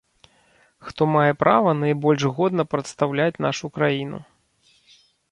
[0.85, 4.19] Хто мае права найбольш годна прадстаўляць нашу краіну.